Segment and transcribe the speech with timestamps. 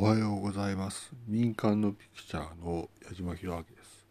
[0.00, 1.10] おはようございます。
[1.26, 4.06] 民間のピクチャーの矢島弘明です。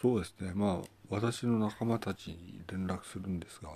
[0.00, 0.52] そうですね。
[0.54, 3.68] まあ私の仲間たちに連絡するんですが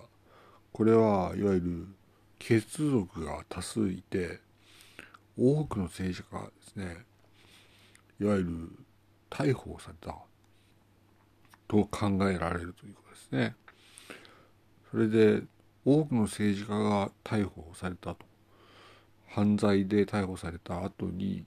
[0.73, 1.87] これはいわゆる
[2.39, 4.41] 血族が多数いて
[5.39, 7.05] 多くの政治家がですね
[8.19, 8.71] いわゆる
[9.29, 10.17] 逮捕された
[11.69, 13.55] と考えられるということですね。
[14.91, 15.43] それで
[15.85, 18.26] 多くの政治家が逮捕されたと。
[19.37, 21.45] 犯罪で逮捕された後に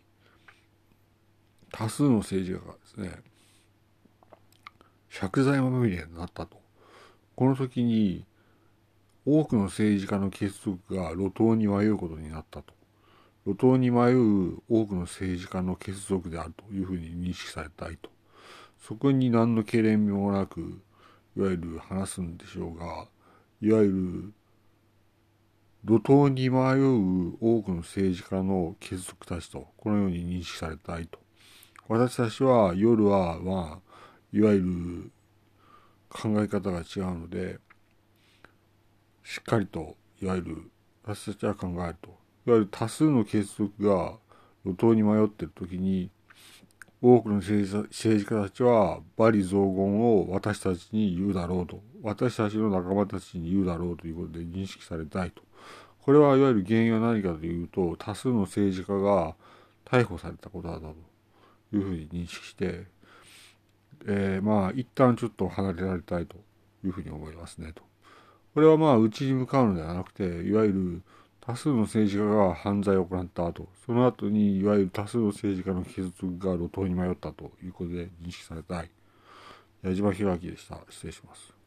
[1.72, 3.24] 多数の政治家がですね
[5.12, 6.62] 借財まみれになったと。
[7.36, 8.26] この時に
[9.26, 12.76] 多くの政治家の結束が路頭に迷うことになったと。
[13.48, 18.12] 路頭に迷う多くの政治家の結束であるというふうに認識されたいと。
[18.78, 20.80] そこに何の懸念もなく
[21.36, 23.08] いわゆる話すんでしょうが
[23.62, 24.34] いわゆる
[25.86, 31.20] 路頭に迷う多くの政治家の結束たちと、このように認識されたいと。
[31.88, 33.96] 私たちは夜は、まあ、
[34.34, 35.12] いわゆる
[36.10, 37.60] 考え方が違うので、
[39.24, 40.72] しっかりと、いわゆる、
[41.04, 42.10] 私たちは考えると。
[42.46, 44.18] いわゆる多数の結束が
[44.66, 46.12] 路頭に迷っているときに、
[47.02, 51.82] 多くの政治家たちは、罵詈雑言を私たちに言うだろうと。
[52.02, 55.42] 私たちの仲間たちに言うだろうということで認識されたいと。
[56.02, 59.36] これはいわゆる原因は何かというと多数の政治家が
[59.86, 60.96] 逮捕されたことだと
[61.72, 62.86] いうふうに認識して、
[64.08, 66.38] えー、まあ一旦ちょっと離れられたいと
[66.84, 67.84] いうふうに思いますねと。
[68.54, 71.02] これはまあうちに向かうのではなくていわゆる
[71.50, 78.86] 多数の政治家が犯罪を行った後その後にいわゆる多数の政治家の記述が路頭に迷ったということで認識された
[79.82, 80.78] 矢島弘明でした。
[80.92, 81.59] 失礼します。